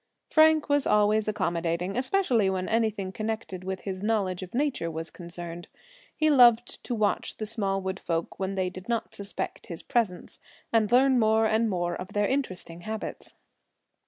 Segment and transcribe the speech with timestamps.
[0.31, 5.67] Frank was always accommodating, especially when anything connected with his knowledge of nature was concerned.
[6.15, 10.39] He loved to watch the small woods folk when they did not suspect his presence,
[10.73, 13.35] and learn more and more of their interesting habits.